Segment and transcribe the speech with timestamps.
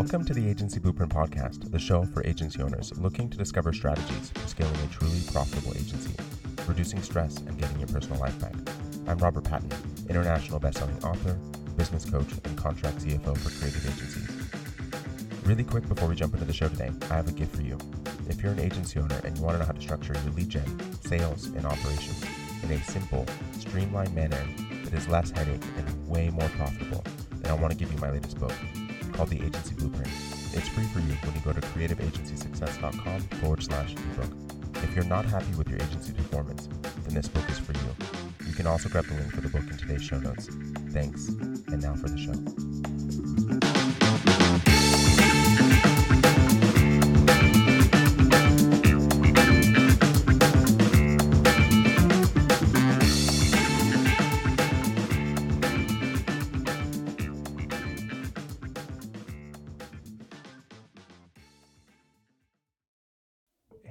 [0.00, 4.30] Welcome to the Agency Blueprint Podcast, the show for agency owners looking to discover strategies
[4.30, 6.14] for scaling a truly profitable agency,
[6.66, 8.54] reducing stress, and getting your personal life back.
[9.06, 9.70] I'm Robert Patton,
[10.08, 11.34] international bestselling author,
[11.76, 14.50] business coach, and contract CFO for creative agencies.
[15.44, 17.76] Really quick before we jump into the show today, I have a gift for you.
[18.26, 20.48] If you're an agency owner and you want to know how to structure your lead
[20.48, 22.24] gen, sales, and operations
[22.62, 23.26] in a simple,
[23.58, 24.42] streamlined manner
[24.82, 28.10] that is less headache and way more profitable, then I want to give you my
[28.10, 28.54] latest book
[29.12, 30.08] called The Agency Blueprint.
[30.52, 34.30] It's free for you when you go to creativeagencysuccess.com forward slash ebook.
[34.82, 36.68] If you're not happy with your agency performance,
[37.04, 38.46] then this book is for you.
[38.46, 40.48] You can also grab the link for the book in today's show notes.
[40.90, 41.28] Thanks.
[41.28, 42.69] And now for the show.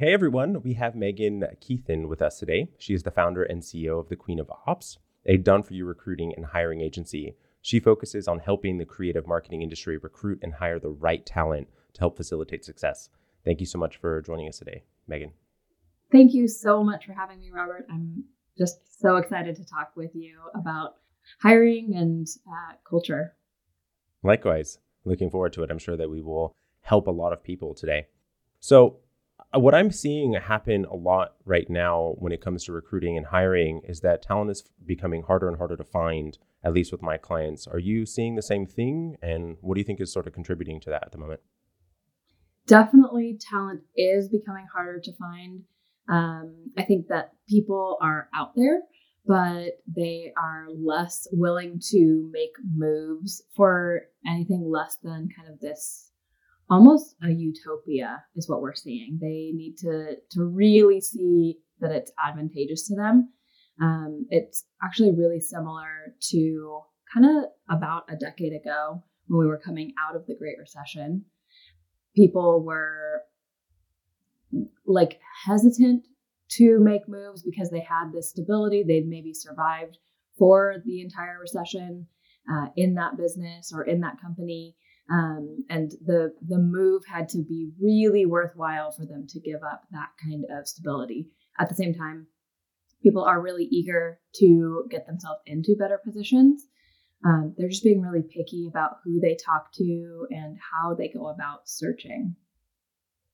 [0.09, 2.71] Hey everyone, we have Megan Kuethen with us today.
[2.79, 5.85] She is the founder and CEO of the Queen of Ops, a done for you
[5.85, 7.35] recruiting and hiring agency.
[7.61, 11.99] She focuses on helping the creative marketing industry recruit and hire the right talent to
[11.99, 13.09] help facilitate success.
[13.45, 15.31] Thank you so much for joining us today, Megan.
[16.11, 17.85] Thank you so much for having me, Robert.
[17.87, 18.23] I'm
[18.57, 20.95] just so excited to talk with you about
[21.39, 23.35] hiring and uh, culture.
[24.23, 25.69] Likewise, looking forward to it.
[25.69, 28.07] I'm sure that we will help a lot of people today.
[28.59, 29.02] So,
[29.53, 33.81] what I'm seeing happen a lot right now when it comes to recruiting and hiring
[33.88, 37.66] is that talent is becoming harder and harder to find, at least with my clients.
[37.66, 39.16] Are you seeing the same thing?
[39.22, 41.42] And what do you think is sort of contributing to that at the moment?
[42.67, 45.64] Definitely, talent is becoming harder to find.
[46.08, 48.81] Um, I think that people are out there,
[49.25, 56.08] but they are less willing to make moves for anything less than kind of this
[56.69, 59.17] almost a utopia is what we're seeing.
[59.21, 63.30] They need to to really see that it's advantageous to them.
[63.81, 66.81] Um, it's actually really similar to
[67.13, 71.25] kind of about a decade ago when we were coming out of the Great Recession.
[72.15, 73.21] People were
[74.85, 76.05] like hesitant
[76.49, 78.83] to make moves because they had this stability.
[78.83, 79.97] They'd maybe survived
[80.37, 82.08] for the entire recession
[82.52, 84.75] uh, in that business or in that company.
[85.11, 89.83] Um, and the the move had to be really worthwhile for them to give up
[89.92, 91.30] that kind of stability.
[91.59, 92.27] At the same time,
[93.02, 96.67] people are really eager to get themselves into better positions.
[97.25, 101.27] Um, they're just being really picky about who they talk to and how they go
[101.27, 102.36] about searching.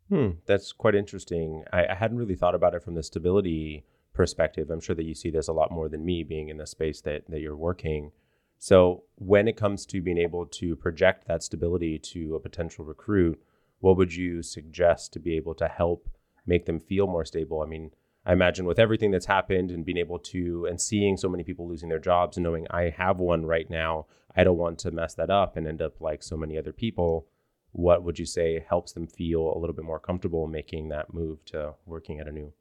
[0.09, 1.63] Hmm, that's quite interesting.
[1.72, 4.69] I, I hadn't really thought about it from the stability perspective.
[4.69, 7.02] I'm sure that you see this a lot more than me, being in the space
[7.02, 8.12] that that you're working.
[8.58, 13.42] So, when it comes to being able to project that stability to a potential recruit,
[13.80, 16.10] what would you suggest to be able to help
[16.46, 17.62] make them feel more stable?
[17.62, 17.92] I mean,
[18.26, 21.68] I imagine with everything that's happened and being able to and seeing so many people
[21.68, 25.14] losing their jobs and knowing I have one right now, I don't want to mess
[25.16, 27.28] that up and end up like so many other people.
[27.72, 31.46] What would you say helps them feel a little bit more comfortable making that move
[31.46, 32.54] to working at a new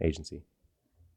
[0.00, 0.42] agency?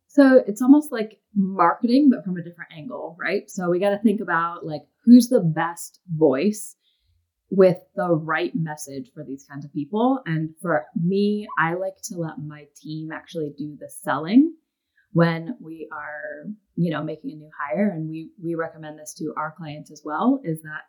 [0.08, 3.50] So it's almost like marketing, but from a different angle, right?
[3.50, 6.76] So we got to think about like who's the best voice
[7.50, 10.20] with the right message for these kinds of people.
[10.26, 14.54] And for me, I like to let my team actually do the selling
[15.14, 17.90] when we are, you know, making a new hire.
[17.90, 20.82] And we we recommend this to our clients as well, is that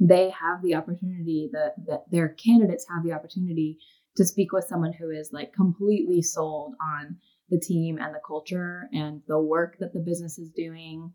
[0.00, 3.78] they have the opportunity that that their candidates have the opportunity
[4.16, 7.16] to speak with someone who is like completely sold on
[7.48, 11.12] the team and the culture and the work that the business is doing.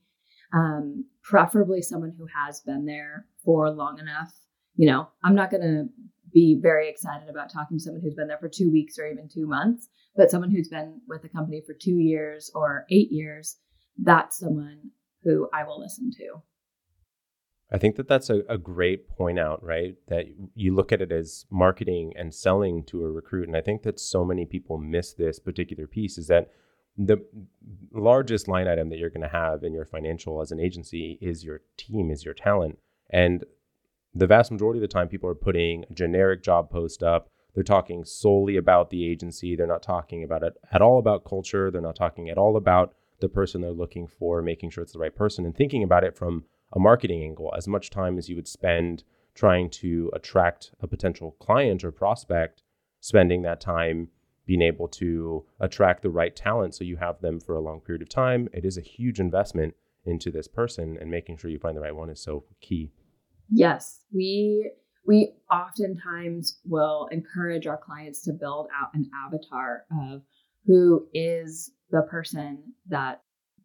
[0.53, 4.33] Um, preferably someone who has been there for long enough.
[4.75, 5.85] You know, I'm not going to
[6.33, 9.29] be very excited about talking to someone who's been there for two weeks or even
[9.31, 13.57] two months, but someone who's been with the company for two years or eight years,
[14.01, 14.91] that's someone
[15.23, 16.41] who I will listen to.
[17.71, 19.95] I think that that's a, a great point out, right?
[20.07, 23.47] That you look at it as marketing and selling to a recruit.
[23.47, 26.49] And I think that so many people miss this particular piece is that
[26.97, 27.23] the
[27.93, 31.43] largest line item that you're going to have in your financial as an agency is
[31.43, 32.79] your team, is your talent.
[33.09, 33.45] And
[34.13, 37.29] the vast majority of the time, people are putting a generic job post up.
[37.53, 39.55] They're talking solely about the agency.
[39.55, 41.69] They're not talking about it at all about culture.
[41.69, 44.99] They're not talking at all about the person they're looking for, making sure it's the
[44.99, 48.35] right person, and thinking about it from a marketing angle, as much time as you
[48.35, 49.03] would spend
[49.35, 52.63] trying to attract a potential client or prospect,
[52.99, 54.09] spending that time
[54.45, 58.01] being able to attract the right talent so you have them for a long period
[58.01, 58.49] of time.
[58.51, 59.75] It is a huge investment
[60.05, 62.91] into this person and making sure you find the right one is so key.
[63.51, 64.71] Yes, we
[65.05, 70.21] we oftentimes will encourage our clients to build out an avatar of
[70.65, 73.21] who is the person that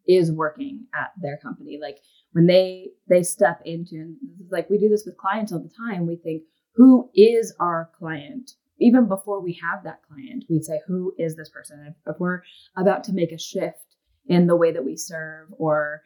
[0.07, 1.79] is working at their company.
[1.81, 1.99] Like
[2.31, 4.17] when they they step into and
[4.51, 6.43] like we do this with clients all the time we think
[6.75, 8.51] who is our client?
[8.79, 11.95] Even before we have that client we say who is this person?
[12.05, 12.41] If, we're
[12.75, 13.95] about to make a shift
[14.27, 16.01] in the way that we serve or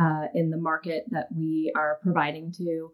[0.00, 2.90] uh, in the market that we are providing to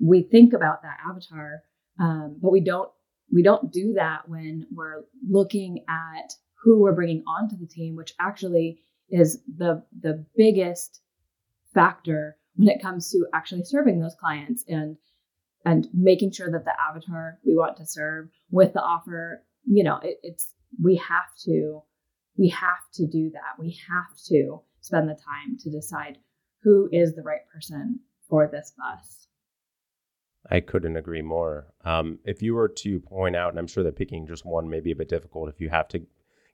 [0.00, 1.62] we think about that avatar
[2.00, 2.90] um, but we don't
[3.32, 6.32] we don't do that when we're looking at
[6.62, 8.80] who we're bringing onto the team which actually
[9.12, 11.00] is the the biggest
[11.72, 14.96] factor when it comes to actually serving those clients and
[15.64, 20.00] and making sure that the avatar we want to serve with the offer you know
[20.02, 21.82] it, it's we have to
[22.36, 26.18] we have to do that we have to spend the time to decide
[26.62, 29.22] who is the right person for this bus
[30.50, 31.68] I couldn't agree more.
[31.84, 34.80] Um, if you were to point out, and I'm sure that picking just one may
[34.80, 36.02] be a bit difficult if you have to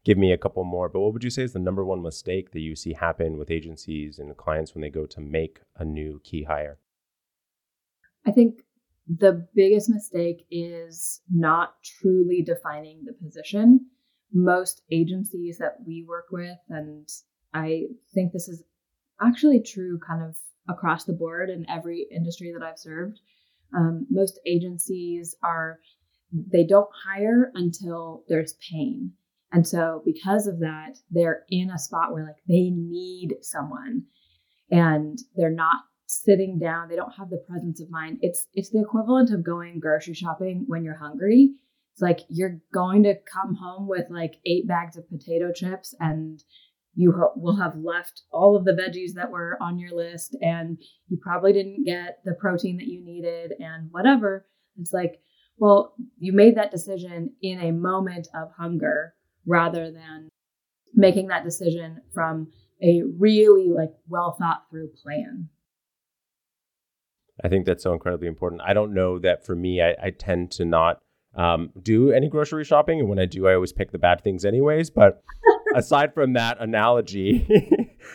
[0.08, 2.52] give me a couple more, but what would you say is the number one mistake
[2.52, 6.18] that you see happen with agencies and clients when they go to make a new
[6.24, 6.78] key hire?
[8.26, 8.62] I think
[9.06, 13.84] the biggest mistake is not truly defining the position.
[14.32, 17.06] Most agencies that we work with, and
[17.52, 18.62] I think this is
[19.20, 20.36] actually true kind of
[20.70, 23.20] across the board in every industry that I've served,
[23.76, 25.80] um, most agencies are,
[26.32, 29.12] they don't hire until there's pain.
[29.52, 34.02] And so, because of that, they're in a spot where like they need someone
[34.70, 35.80] and they're not
[36.10, 39.78] sitting down they don't have the presence of mind it's it's the equivalent of going
[39.78, 41.50] grocery shopping when you're hungry
[41.92, 46.42] it's like you're going to come home with like eight bags of potato chips and
[46.94, 50.78] you ho- will have left all of the veggies that were on your list and
[51.08, 54.46] you probably didn't get the protein that you needed and whatever.
[54.80, 55.20] It's like,
[55.58, 59.14] well, you made that decision in a moment of hunger
[59.48, 60.28] rather than
[60.94, 62.48] making that decision from
[62.82, 65.48] a really like well thought through plan.
[67.42, 68.62] I think that's so incredibly important.
[68.64, 70.98] I don't know that for me, I, I tend to not
[71.36, 73.00] um, do any grocery shopping.
[73.00, 74.90] And when I do, I always pick the bad things anyways.
[74.90, 75.22] But
[75.74, 77.48] aside from that analogy,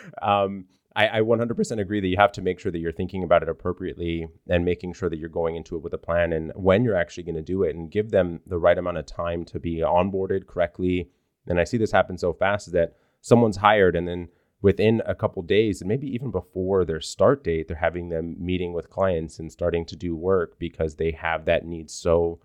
[0.21, 0.65] um,
[0.95, 3.49] I, I 100% agree that you have to make sure that you're thinking about it
[3.49, 6.95] appropriately and making sure that you're going into it with a plan and when you're
[6.95, 9.77] actually going to do it and give them the right amount of time to be
[9.77, 11.09] onboarded correctly.
[11.47, 14.29] And I see this happen so fast is that someone's hired and then
[14.61, 18.73] within a couple days and maybe even before their start date, they're having them meeting
[18.73, 22.39] with clients and starting to do work because they have that need so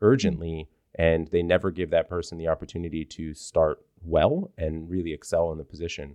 [0.00, 5.50] urgently and they never give that person the opportunity to start well and really excel
[5.50, 6.14] in the position.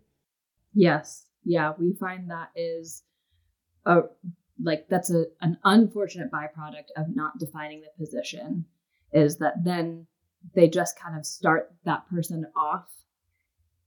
[0.73, 1.25] Yes.
[1.43, 3.03] Yeah, we find that is
[3.85, 4.01] a
[4.61, 8.65] like that's a an unfortunate byproduct of not defining the position
[9.13, 10.05] is that then
[10.55, 12.85] they just kind of start that person off.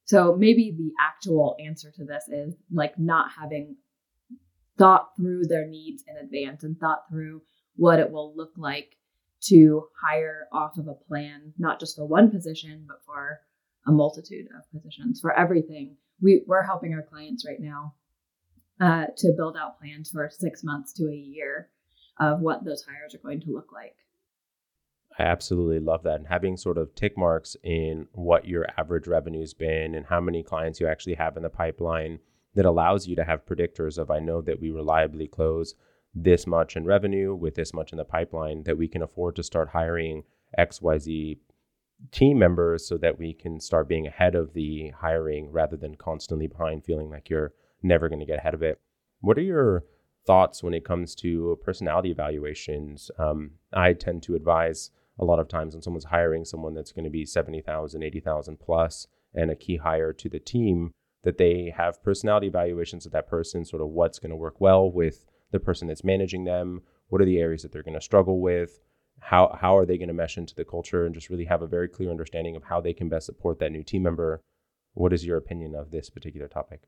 [0.04, 3.76] So maybe the actual answer to this is like not having
[4.78, 7.42] thought through their needs in advance and thought through
[7.76, 8.96] what it will look like
[9.42, 13.40] to hire off of a plan, not just for one position, but for
[13.86, 15.96] a multitude of positions, for everything.
[16.20, 17.94] We, we're helping our clients right now
[18.80, 21.68] uh, to build out plans for six months to a year
[22.20, 23.96] of what those hires are going to look like.
[25.18, 26.16] I absolutely love that.
[26.16, 30.42] And having sort of tick marks in what your average revenue's been and how many
[30.42, 32.18] clients you actually have in the pipeline
[32.54, 35.74] that allows you to have predictors of I know that we reliably close
[36.14, 39.42] this much in revenue with this much in the pipeline that we can afford to
[39.42, 40.24] start hiring
[40.58, 41.38] XYZ
[42.10, 46.46] team members so that we can start being ahead of the hiring rather than constantly
[46.46, 47.52] behind feeling like you're
[47.82, 48.80] never going to get ahead of it.
[49.20, 49.84] What are your
[50.26, 53.10] thoughts when it comes to personality evaluations?
[53.18, 54.90] Um, I tend to advise
[55.22, 59.06] a lot of times when someone's hiring someone that's going to be 70,000, 80,000 plus
[59.32, 63.64] and a key hire to the team that they have personality evaluations of that person,
[63.64, 66.82] sort of what's going to work well with the person that's managing them?
[67.08, 68.80] What are the areas that they're going to struggle with?
[69.20, 71.68] How, how are they going to mesh into the culture and just really have a
[71.68, 74.40] very clear understanding of how they can best support that new team member?
[74.94, 76.80] What is your opinion of this particular topic?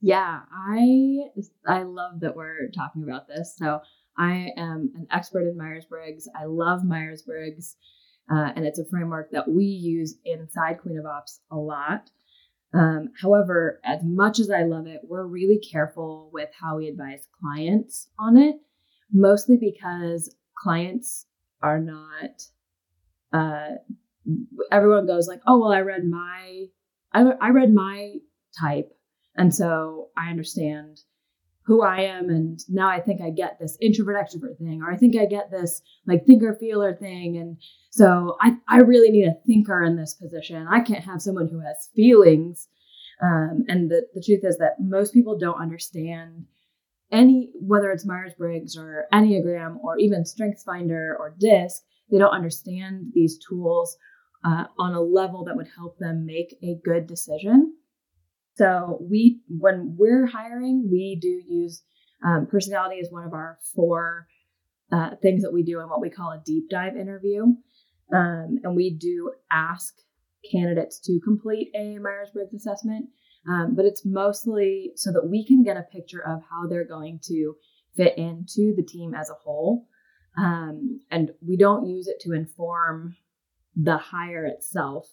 [0.00, 1.30] Yeah, I
[1.66, 3.56] I love that we're talking about this.
[3.58, 3.80] So
[4.18, 6.28] I am an expert in Myers Briggs.
[6.34, 7.76] I love Myers Briggs,
[8.30, 12.10] uh, and it's a framework that we use inside Queen of Ops a lot.
[12.74, 17.26] Um, however, as much as I love it, we're really careful with how we advise
[17.40, 18.56] clients on it,
[19.12, 21.26] mostly because clients
[21.62, 22.42] are not.
[23.32, 23.76] Uh,
[24.70, 26.66] everyone goes like, "Oh well, I read my,
[27.12, 28.16] I, I read my
[28.60, 28.90] type,
[29.36, 31.00] and so I understand
[31.68, 34.96] who I am, and now I think I get this introvert extrovert thing, or I
[34.96, 37.58] think I get this like thinker feeler thing, and
[37.90, 40.66] so I I really need a thinker in this position.
[40.66, 42.68] I can't have someone who has feelings.
[43.20, 46.46] Um, and the, the truth is that most people don't understand
[47.10, 53.38] any whether it's myers-briggs or enneagram or even strengthsfinder or disc they don't understand these
[53.48, 53.96] tools
[54.44, 57.74] uh, on a level that would help them make a good decision
[58.58, 61.82] so we when we're hiring we do use
[62.26, 64.26] um, personality as one of our four
[64.92, 67.42] uh, things that we do in what we call a deep dive interview
[68.12, 69.94] um, and we do ask
[70.50, 73.06] candidates to complete a myers-briggs assessment
[73.48, 77.20] um, but it's mostly so that we can get a picture of how they're going
[77.24, 77.54] to
[77.96, 79.86] fit into the team as a whole.
[80.38, 83.16] Um, and we don't use it to inform
[83.74, 85.08] the hire itself.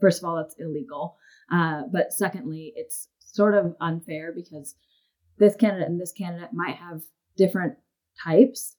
[0.00, 1.16] First of all, that's illegal.
[1.50, 4.74] Uh, but secondly, it's sort of unfair because
[5.38, 7.02] this candidate and this candidate might have
[7.36, 7.74] different
[8.22, 8.76] types,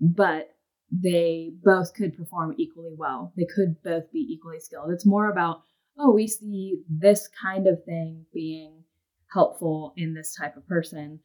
[0.00, 0.50] but
[0.90, 3.32] they both could perform equally well.
[3.36, 4.90] They could both be equally skilled.
[4.90, 5.62] It's more about
[5.98, 8.84] oh, we see this kind of thing being
[9.32, 11.18] helpful in this type of person.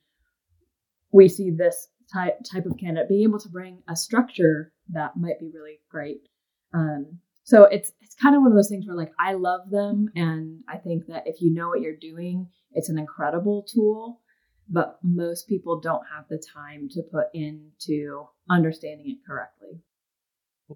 [1.12, 5.40] We see this type type of candidate being able to bring a structure that might
[5.40, 6.28] be really great.
[6.74, 10.10] Um, so it's it's kind of one of those things where like I love them,
[10.16, 14.22] and I think that if you know what you're doing, it's an incredible tool.
[14.70, 19.82] But most people don't have the time to put into understanding it correctly.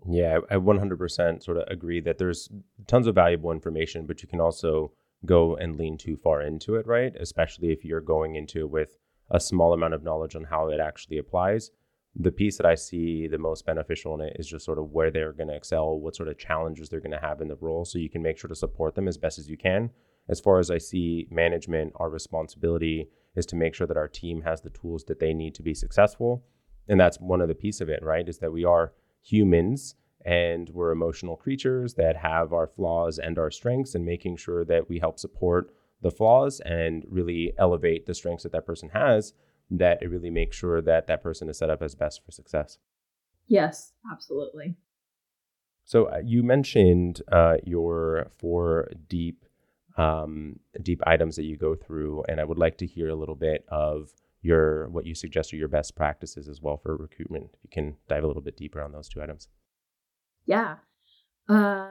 [0.05, 2.49] Yeah, I 100% sort of agree that there's
[2.87, 4.91] tons of valuable information, but you can also
[5.25, 7.13] go and lean too far into it, right?
[7.19, 8.97] Especially if you're going into it with
[9.31, 11.71] a small amount of knowledge on how it actually applies.
[12.19, 15.11] The piece that I see the most beneficial in it is just sort of where
[15.11, 17.85] they're going to excel, what sort of challenges they're going to have in the role,
[17.85, 19.91] so you can make sure to support them as best as you can.
[20.27, 24.41] As far as I see management, our responsibility is to make sure that our team
[24.41, 26.43] has the tools that they need to be successful.
[26.87, 28.27] And that's one of the piece of it, right?
[28.27, 29.95] Is that we are humans
[30.25, 34.89] and we're emotional creatures that have our flaws and our strengths and making sure that
[34.89, 35.71] we help support
[36.01, 39.33] the flaws and really elevate the strengths that that person has
[39.69, 42.77] that it really makes sure that that person is set up as best for success
[43.47, 44.75] yes absolutely
[45.85, 49.45] so uh, you mentioned uh, your four deep
[49.97, 53.35] um, deep items that you go through and i would like to hear a little
[53.35, 57.49] bit of your what you suggest are your best practices as well for recruitment.
[57.53, 59.47] If you can dive a little bit deeper on those two items.
[60.45, 60.77] Yeah.
[61.49, 61.89] Uh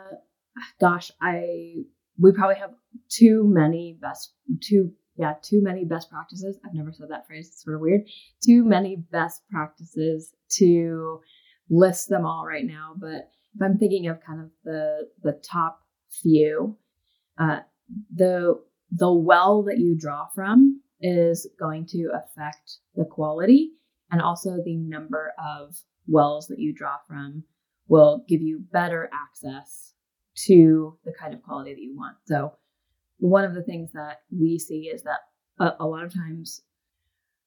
[0.80, 1.74] gosh, I
[2.18, 2.72] we probably have
[3.08, 6.58] too many best too yeah, too many best practices.
[6.64, 7.48] I've never said that phrase.
[7.48, 8.02] It's sort of weird.
[8.44, 11.20] Too many best practices to
[11.70, 15.80] list them all right now, but if I'm thinking of kind of the the top
[16.22, 16.76] few,
[17.38, 17.60] uh
[18.14, 23.72] the the well that you draw from is going to affect the quality
[24.10, 27.42] and also the number of wells that you draw from
[27.88, 29.92] will give you better access
[30.34, 32.16] to the kind of quality that you want.
[32.26, 32.52] So,
[33.18, 35.20] one of the things that we see is that
[35.58, 36.62] a, a lot of times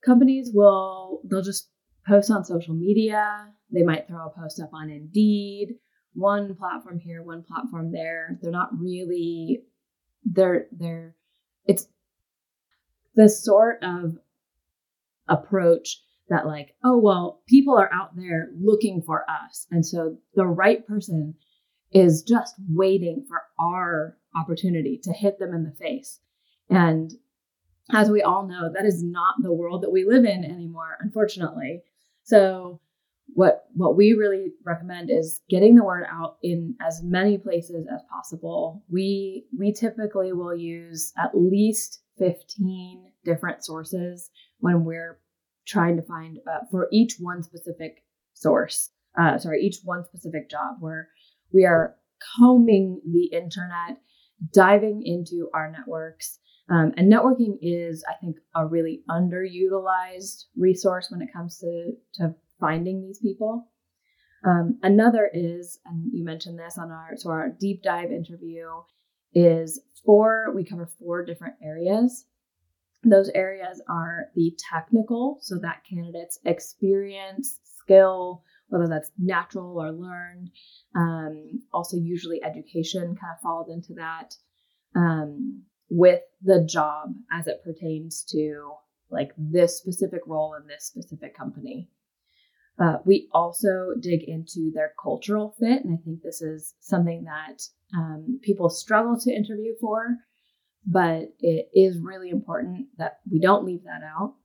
[0.03, 1.69] companies will they'll just
[2.07, 3.47] post on social media.
[3.71, 5.75] They might throw a post up on Indeed,
[6.13, 8.39] one platform here, one platform there.
[8.41, 9.63] They're not really
[10.25, 11.15] they're they're
[11.65, 11.87] it's
[13.15, 14.17] the sort of
[15.27, 20.45] approach that like oh well people are out there looking for us and so the
[20.45, 21.33] right person
[21.91, 26.19] is just waiting for our opportunity to hit them in the face.
[26.69, 27.11] And
[27.91, 31.81] as we all know that is not the world that we live in anymore unfortunately.
[32.23, 32.79] So
[33.33, 38.01] what what we really recommend is getting the word out in as many places as
[38.09, 38.83] possible.
[38.89, 45.19] We we typically will use at least 15 different sources when we're
[45.65, 50.77] trying to find uh, for each one specific source, uh, sorry, each one specific job
[50.79, 51.09] where
[51.53, 51.95] we are
[52.37, 53.97] combing the internet,
[54.53, 56.39] diving into our networks.
[56.69, 62.35] Um, and networking is, I think, a really underutilized resource when it comes to, to
[62.59, 63.67] finding these people.
[64.45, 68.67] Um, another is, and you mentioned this on our so our deep dive interview
[69.33, 70.53] is four.
[70.55, 72.25] We cover four different areas.
[73.03, 80.49] Those areas are the technical, so that candidate's experience, skill, whether that's natural or learned.
[80.95, 84.35] Um, also, usually education kind of falls into that
[84.95, 88.71] um, with the job as it pertains to
[89.11, 91.89] like this specific role in this specific company.
[92.79, 97.61] Uh, we also dig into their cultural fit, and I think this is something that
[97.97, 100.17] um, people struggle to interview for
[100.85, 104.35] but it is really important that we don't leave that out.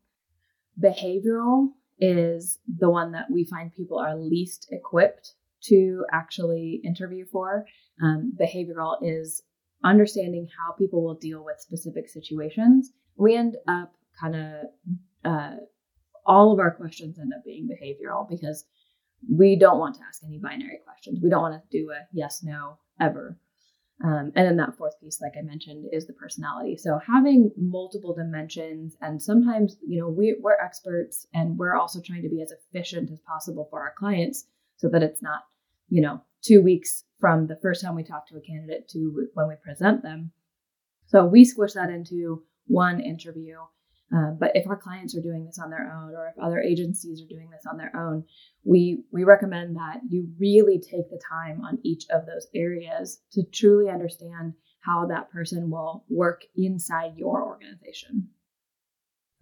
[0.81, 5.35] behavioral is the one that we find people are least equipped
[5.65, 7.67] to actually interview for.
[8.03, 9.43] Um, behavioral is
[9.83, 12.91] understanding how people will deal with specific situations.
[13.17, 14.53] We end up kind of,
[15.25, 15.57] uh,
[16.27, 18.65] all of our questions end up being behavioral because
[19.31, 21.21] we don't want to ask any binary questions.
[21.23, 23.39] We don't want to do a yes, no, ever.
[24.03, 26.77] Um, and then that fourth piece, like I mentioned, is the personality.
[26.77, 32.23] So having multiple dimensions, and sometimes, you know, we, we're experts and we're also trying
[32.23, 34.47] to be as efficient as possible for our clients
[34.77, 35.43] so that it's not,
[35.89, 39.49] you know, two weeks from the first time we talk to a candidate to when
[39.49, 40.33] we present them.
[41.07, 43.59] So we squish that into one interview.
[44.13, 47.23] Uh, but if our clients are doing this on their own, or if other agencies
[47.23, 48.25] are doing this on their own,
[48.65, 53.43] we we recommend that you really take the time on each of those areas to
[53.53, 58.29] truly understand how that person will work inside your organization.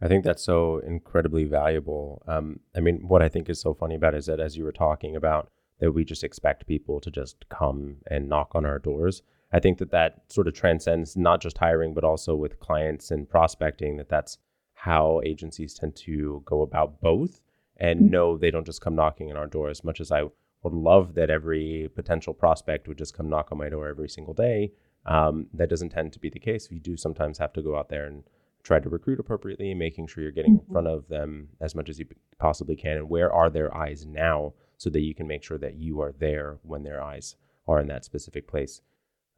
[0.00, 2.22] I think that's so incredibly valuable.
[2.26, 4.64] Um, I mean, what I think is so funny about it is that as you
[4.64, 5.50] were talking about
[5.82, 9.22] that we just expect people to just come and knock on our doors.
[9.52, 13.28] I think that that sort of transcends not just hiring, but also with clients and
[13.28, 14.38] prospecting, that that's
[14.82, 17.40] how agencies tend to go about both
[17.76, 18.10] and mm-hmm.
[18.10, 20.22] no, they don't just come knocking on our door as much as I
[20.62, 24.34] would love that every potential prospect would just come knock on my door every single
[24.34, 24.72] day.
[25.06, 26.68] Um, that doesn't tend to be the case.
[26.70, 28.24] You do sometimes have to go out there and
[28.64, 30.68] try to recruit appropriately, making sure you're getting mm-hmm.
[30.68, 32.06] in front of them as much as you
[32.38, 32.96] possibly can.
[32.96, 36.12] And where are their eyes now so that you can make sure that you are
[36.12, 37.36] there when their eyes
[37.68, 38.80] are in that specific place.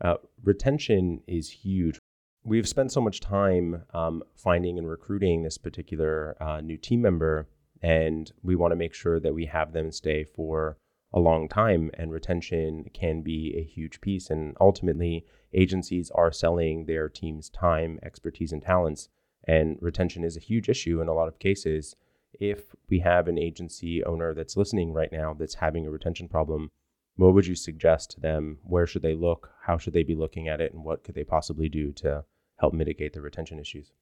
[0.01, 1.99] Uh, retention is huge.
[2.47, 7.49] We've spent so much time um, finding and recruiting this particular uh, new team member,
[7.83, 10.77] and we want to make sure that we have them stay for
[11.13, 11.91] a long time.
[11.95, 14.29] And retention can be a huge piece.
[14.29, 15.25] And ultimately,
[15.55, 19.09] agencies are selling their team's time, expertise, and talents.
[19.49, 21.97] And retention is a huge issue in a lot of cases
[22.41, 26.71] if we have an agency owner that's listening right now that's having a retention problem,
[27.17, 28.59] what would you suggest to them?
[28.65, 29.51] Where should they look?
[29.63, 30.73] How should they be looking at it?
[30.73, 32.25] And what could they possibly do to
[32.57, 33.93] help mitigate the retention issues?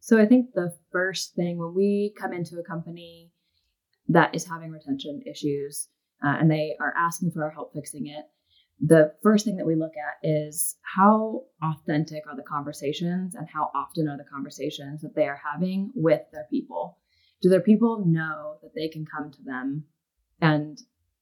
[0.00, 3.30] So, I think the first thing when we come into a company
[4.08, 5.88] that is having retention issues
[6.24, 8.24] uh, and they are asking for our help fixing it,
[8.80, 13.70] the first thing that we look at is how authentic are the conversations and how
[13.74, 16.98] often are the conversations that they are having with their people
[17.44, 19.84] do their people know that they can come to them
[20.40, 20.78] and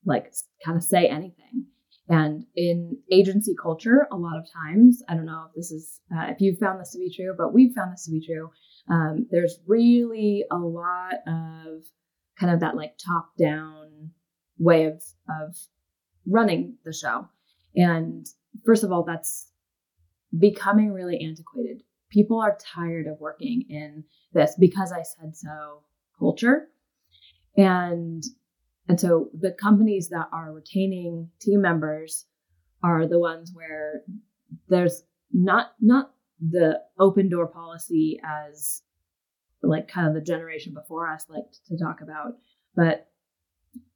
[0.07, 0.33] like
[0.65, 1.67] kind of say anything
[2.09, 6.27] and in agency culture a lot of times i don't know if this is uh,
[6.29, 8.51] if you've found this to be true but we've found this to be true
[8.91, 11.83] um, there's really a lot of
[12.39, 14.11] kind of that like top down
[14.59, 15.57] way of of
[16.27, 17.29] running the show
[17.75, 18.27] and
[18.65, 19.49] first of all that's
[20.39, 25.83] becoming really antiquated people are tired of working in this because i said so
[26.23, 26.69] culture.
[27.57, 28.23] And
[28.89, 32.27] and so the companies that are retaining team members
[32.83, 34.03] are the ones where
[34.69, 38.83] there's not not the open door policy as
[39.63, 42.35] like kind of the generation before us liked to talk about,
[42.75, 43.09] but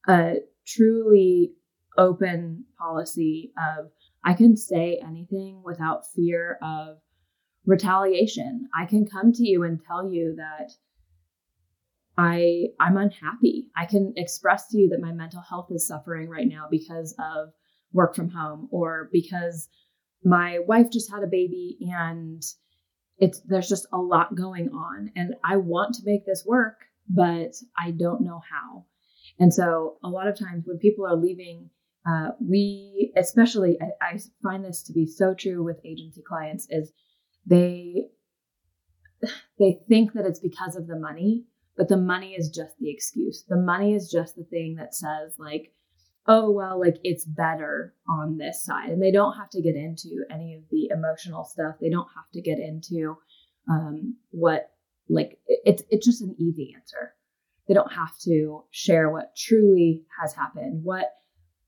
[0.08, 1.52] a truly
[1.98, 3.90] open policy of
[4.24, 6.98] I can say anything without fear of
[7.64, 8.68] retaliation.
[8.78, 10.72] I can come to you and tell you that
[12.18, 13.68] I I'm unhappy.
[13.76, 17.52] I can express to you that my mental health is suffering right now because of
[17.92, 19.68] work from home or because
[20.24, 22.42] my wife just had a baby and
[23.18, 26.76] it's there's just a lot going on and I want to make this work
[27.08, 28.86] but I don't know how.
[29.38, 31.70] And so a lot of times when people are leaving
[32.08, 36.92] uh, we especially I, I find this to be so true with agency clients is
[37.44, 38.06] they
[39.58, 41.44] they think that it's because of the money
[41.76, 43.44] but the money is just the excuse.
[43.48, 45.72] The money is just the thing that says, like,
[46.26, 48.90] oh, well, like it's better on this side.
[48.90, 51.76] And they don't have to get into any of the emotional stuff.
[51.80, 53.16] They don't have to get into
[53.70, 54.70] um, what,
[55.08, 57.14] like, it's, it's just an easy answer.
[57.68, 61.06] They don't have to share what truly has happened, what,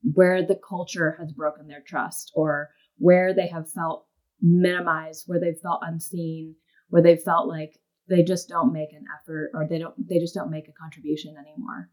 [0.03, 4.07] where the culture has broken their trust, or where they have felt
[4.40, 6.55] minimized, where they've felt unseen,
[6.88, 10.35] where they've felt like they just don't make an effort or they don't they just
[10.35, 11.90] don't make a contribution anymore.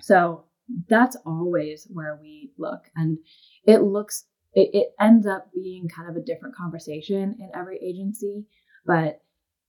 [0.00, 0.44] So
[0.88, 3.18] that's always where we look and
[3.66, 8.46] it looks it, it ends up being kind of a different conversation in every agency
[8.86, 9.20] but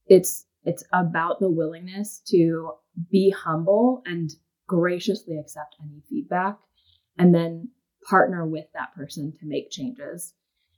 [0.07, 2.71] it's it's about the willingness to
[3.11, 4.31] be humble and
[4.67, 6.57] graciously accept any feedback
[7.17, 7.69] and then
[8.09, 10.33] partner with that person to make changes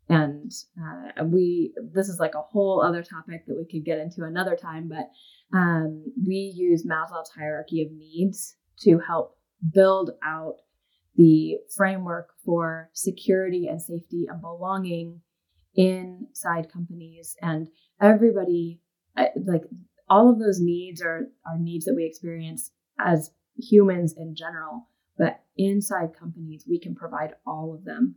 [0.09, 4.23] and uh, we this is like a whole other topic that we could get into
[4.23, 5.09] another time but
[5.57, 9.37] um, we use maslow's hierarchy of needs to help
[9.73, 10.57] build out
[11.15, 15.19] the framework for security and safety and belonging
[15.75, 17.35] inside companies.
[17.41, 17.67] And
[18.01, 18.81] everybody
[19.45, 19.63] like
[20.09, 25.41] all of those needs are are needs that we experience as humans in general but
[25.57, 28.13] inside companies we can provide all of them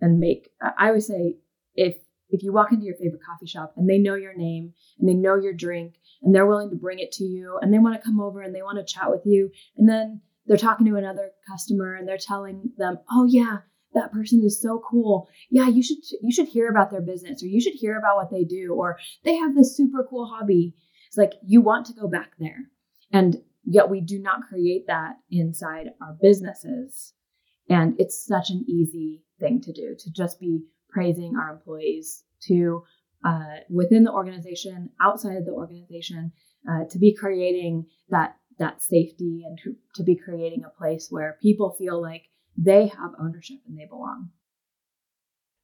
[0.00, 1.36] and make i always say
[1.74, 1.96] if
[2.28, 5.14] if you walk into your favorite coffee shop and they know your name and they
[5.14, 8.04] know your drink and they're willing to bring it to you and they want to
[8.04, 11.30] come over and they want to chat with you and then they're talking to another
[11.48, 13.58] customer and they're telling them oh yeah
[13.96, 15.28] that person is so cool.
[15.50, 18.30] Yeah you should you should hear about their business or you should hear about what
[18.30, 20.74] they do or they have this super cool hobby.
[21.08, 22.70] It's like you want to go back there.
[23.10, 27.14] And yet we do not create that inside our businesses
[27.68, 32.82] and it's such an easy thing to do to just be praising our employees to
[33.24, 36.32] uh, within the organization, outside of the organization,
[36.70, 41.38] uh, to be creating that that safety and to, to be creating a place where
[41.42, 42.22] people feel like
[42.56, 44.30] they have ownership and they belong.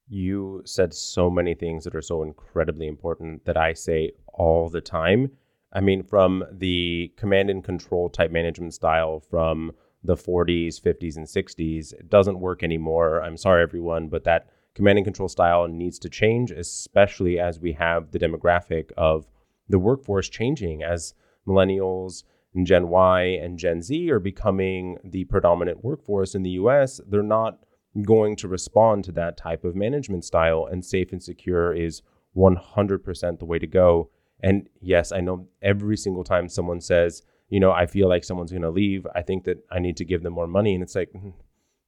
[0.07, 4.81] You said so many things that are so incredibly important that I say all the
[4.81, 5.31] time.
[5.71, 9.71] I mean, from the command and control type management style from
[10.03, 13.21] the 40s, 50s, and 60s, it doesn't work anymore.
[13.21, 17.73] I'm sorry, everyone, but that command and control style needs to change, especially as we
[17.73, 19.27] have the demographic of
[19.69, 21.13] the workforce changing as
[21.47, 26.99] millennials and Gen Y and Gen Z are becoming the predominant workforce in the US.
[27.07, 27.59] They're not
[28.01, 32.01] going to respond to that type of management style, and safe and secure is
[32.35, 34.09] 100% the way to go.
[34.41, 38.51] And yes, I know every single time someone says, you know, I feel like someone's
[38.51, 40.73] going to leave, I think that I need to give them more money.
[40.73, 41.29] And it's like, hmm,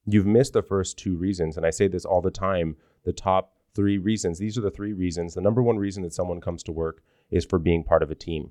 [0.06, 1.56] you've missed the first two reasons.
[1.56, 4.38] And I say this all the time the top three reasons.
[4.38, 5.34] These are the three reasons.
[5.34, 8.14] The number one reason that someone comes to work is for being part of a
[8.14, 8.50] team,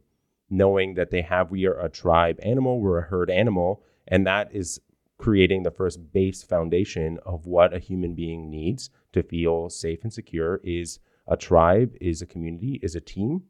[0.50, 3.84] knowing that they have, we are a tribe animal, we're a herd animal.
[4.08, 4.80] And that is
[5.18, 10.14] creating the first base foundation of what a human being needs to feel safe and
[10.14, 13.44] secure is a tribe, is a community, is a team.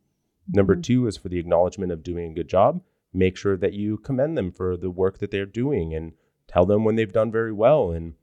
[0.47, 0.81] Number mm-hmm.
[0.81, 2.81] two is for the acknowledgement of doing a good job.
[3.15, 6.13] Make sure that you commend them for the work that they're doing and
[6.47, 8.15] tell them when they've done very well and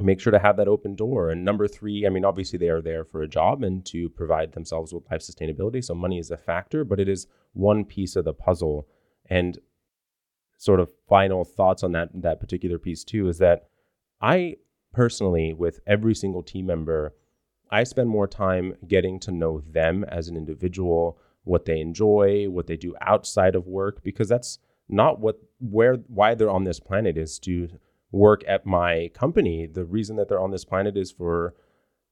[0.00, 1.30] make sure to have that open door.
[1.30, 4.52] And number three, I mean, obviously they are there for a job and to provide
[4.52, 5.82] themselves with life sustainability.
[5.82, 8.88] So money is a factor, but it is one piece of the puzzle.
[9.30, 9.58] And
[10.58, 13.68] sort of final thoughts on that that particular piece too is that
[14.20, 14.56] I
[14.92, 17.14] personally, with every single team member,
[17.70, 22.66] I spend more time getting to know them as an individual, what they enjoy, what
[22.66, 27.16] they do outside of work, because that's not what where why they're on this planet
[27.16, 27.68] is to
[28.12, 29.66] work at my company.
[29.66, 31.54] The reason that they're on this planet is for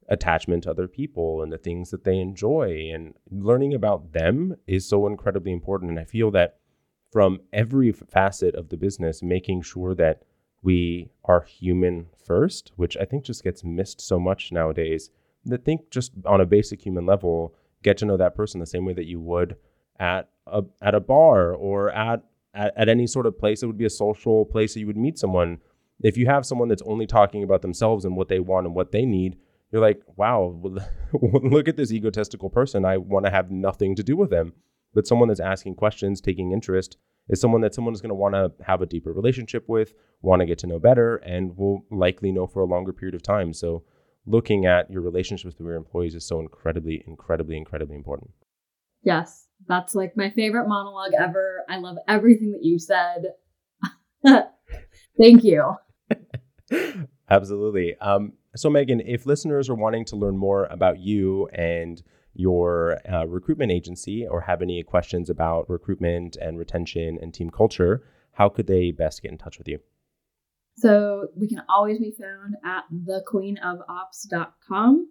[0.08, 4.86] attachment to other people and the things that they enjoy and learning about them is
[4.86, 6.58] so incredibly important and I feel that
[7.12, 10.22] from every facet of the business making sure that
[10.62, 15.10] we are human first, which I think just gets missed so much nowadays.
[15.44, 18.84] That think just on a basic human level, get to know that person the same
[18.84, 19.56] way that you would
[19.98, 23.62] at a at a bar or at at, at any sort of place.
[23.62, 25.58] It would be a social place that you would meet someone.
[26.00, 28.92] If you have someone that's only talking about themselves and what they want and what
[28.92, 29.36] they need,
[29.70, 30.60] you're like, wow,
[31.12, 32.84] look at this egotistical person.
[32.84, 34.52] I want to have nothing to do with them.
[34.94, 38.34] But someone that's asking questions, taking interest, is someone that someone is going to want
[38.34, 42.32] to have a deeper relationship with, want to get to know better, and will likely
[42.32, 43.54] know for a longer period of time.
[43.54, 43.84] So,
[44.26, 48.30] looking at your relationships with your employees is so incredibly, incredibly, incredibly important.
[49.02, 51.64] Yes, that's like my favorite monologue ever.
[51.68, 53.34] I love everything that you said.
[55.18, 55.74] Thank you.
[57.30, 57.96] Absolutely.
[57.98, 62.02] Um, so, Megan, if listeners are wanting to learn more about you and
[62.34, 68.04] your uh, recruitment agency or have any questions about recruitment and retention and team culture,
[68.32, 69.80] how could they best get in touch with you?
[70.76, 75.08] So, we can always be found at thequeenofops.com.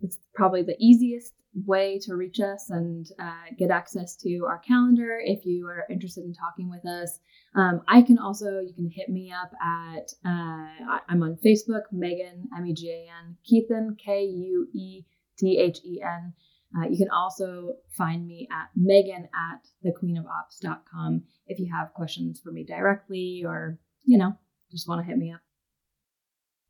[0.00, 1.34] It's probably the easiest
[1.66, 6.24] way to reach us and uh, get access to our calendar if you are interested
[6.24, 7.20] in talking with us.
[7.54, 12.48] Um, I can also, you can hit me up at, uh, I'm on Facebook, Megan,
[12.56, 15.04] M E G A N, Kuethen, K U E
[15.38, 16.32] T H E N.
[16.76, 22.50] Uh, you can also find me at megan at thequeenofops.com if you have questions for
[22.50, 24.36] me directly or, you know,
[24.74, 25.40] just want to hit me up.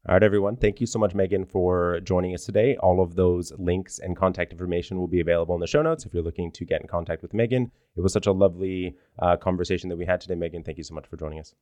[0.06, 0.56] All right, everyone.
[0.56, 2.76] Thank you so much, Megan, for joining us today.
[2.76, 6.12] All of those links and contact information will be available in the show notes if
[6.12, 7.72] you're looking to get in contact with Megan.
[7.96, 10.62] It was such a lovely uh, conversation that we had today, Megan.
[10.62, 11.54] Thank you so much for joining us.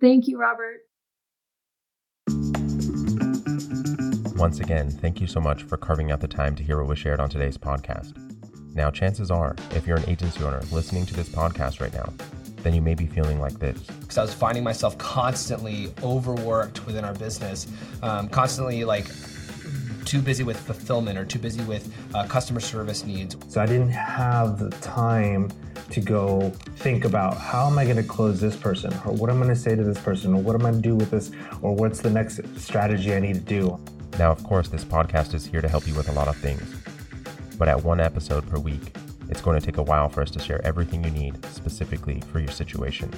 [0.00, 0.80] Thank you, Robert.
[4.36, 6.98] Once again, thank you so much for carving out the time to hear what was
[6.98, 8.16] shared on today's podcast.
[8.74, 12.10] Now, chances are, if you're an agency owner listening to this podcast right now,
[12.62, 13.78] then you may be feeling like this.
[13.80, 17.66] Because I was finding myself constantly overworked within our business,
[18.02, 19.06] um, constantly like
[20.04, 23.36] too busy with fulfillment or too busy with uh, customer service needs.
[23.48, 25.50] So I didn't have the time
[25.90, 29.36] to go think about how am I going to close this person, or what am
[29.36, 31.10] I'm going to say to this person, or what am I going to do with
[31.10, 33.78] this, or what's the next strategy I need to do.
[34.18, 36.62] Now, of course, this podcast is here to help you with a lot of things,
[37.58, 38.96] but at one episode per week,
[39.32, 42.38] it's going to take a while for us to share everything you need specifically for
[42.38, 43.10] your situation.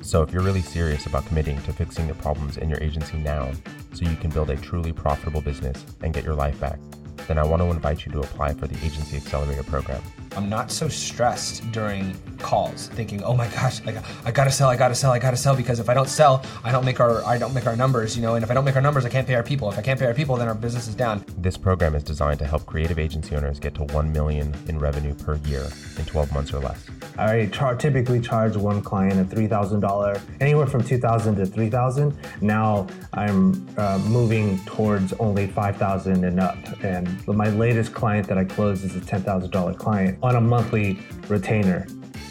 [0.00, 3.52] So, if you're really serious about committing to fixing the problems in your agency now
[3.92, 6.78] so you can build a truly profitable business and get your life back,
[7.26, 10.02] then I want to invite you to apply for the Agency Accelerator program.
[10.36, 14.68] I'm not so stressed during calls, thinking, "Oh my gosh, I, got, I gotta sell,
[14.68, 17.24] I gotta sell, I gotta sell," because if I don't sell, I don't make our
[17.24, 19.08] I don't make our numbers, you know, and if I don't make our numbers, I
[19.08, 19.70] can't pay our people.
[19.70, 21.24] If I can't pay our people, then our business is down.
[21.38, 25.14] This program is designed to help creative agency owners get to 1 million in revenue
[25.14, 25.66] per year
[25.98, 26.84] in 12 months or less.
[27.18, 31.46] I char- typically charge one client a three thousand dollar, anywhere from two thousand to
[31.46, 32.16] three thousand.
[32.40, 38.38] Now I'm uh, moving towards only five thousand and up, and my latest client that
[38.38, 41.86] I closed is a ten thousand dollar client on a monthly retainer.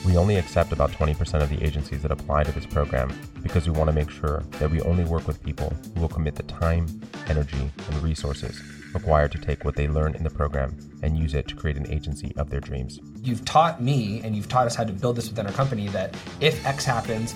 [0.06, 3.78] We only accept about 20% of the agencies that apply to this program because we
[3.78, 6.88] want to make sure that we only work with people who will commit the time,
[7.28, 8.62] energy, and resources
[8.94, 11.90] required to take what they learn in the program and use it to create an
[11.92, 13.00] agency of their dreams.
[13.22, 16.16] You've taught me and you've taught us how to build this within our company that
[16.40, 17.36] if X happens,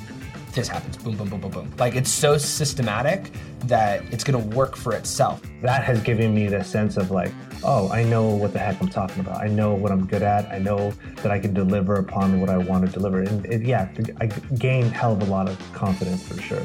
[0.53, 0.97] this happens.
[0.97, 1.73] Boom, boom, boom, boom, boom.
[1.77, 3.31] Like it's so systematic
[3.65, 5.41] that it's gonna work for itself.
[5.61, 7.31] That has given me the sense of like,
[7.63, 9.41] oh, I know what the heck I'm talking about.
[9.41, 10.51] I know what I'm good at.
[10.51, 13.21] I know that I can deliver upon what I want to deliver.
[13.21, 16.63] And it, yeah, I gain hell of a lot of confidence for sure.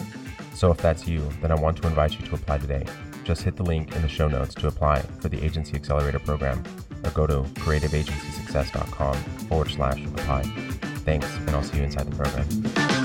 [0.55, 2.85] So if that's you, then I want to invite you to apply today.
[3.25, 6.63] Just hit the link in the show notes to apply for the Agency Accelerator program
[7.05, 9.15] or go to creativeagencysuccess.com
[9.49, 10.43] forward slash apply.
[11.05, 12.96] Thanks, and I'll see you inside the program.